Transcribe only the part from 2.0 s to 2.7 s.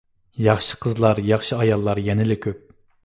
يەنىلا كۆپ!